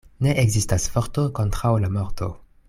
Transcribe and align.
Ne 0.27 0.31
ekzistas 0.43 0.87
forto 0.95 1.27
kontraŭ 1.41 1.75
la 1.85 1.93
morto. 1.99 2.33